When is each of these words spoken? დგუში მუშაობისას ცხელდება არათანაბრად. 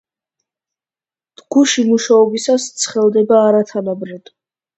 დგუში 1.41 1.83
მუშაობისას 1.89 2.67
ცხელდება 2.85 3.45
არათანაბრად. 3.53 4.35